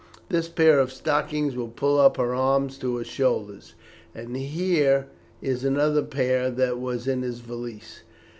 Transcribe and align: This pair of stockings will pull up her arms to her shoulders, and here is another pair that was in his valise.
This 0.29 0.49
pair 0.49 0.79
of 0.79 0.91
stockings 0.91 1.55
will 1.55 1.67
pull 1.67 1.99
up 1.99 2.17
her 2.17 2.33
arms 2.33 2.79
to 2.79 2.97
her 2.97 3.03
shoulders, 3.03 3.75
and 4.15 4.35
here 4.35 5.05
is 5.43 5.63
another 5.63 6.01
pair 6.01 6.49
that 6.49 6.79
was 6.79 7.07
in 7.07 7.21
his 7.21 7.41
valise. 7.41 8.01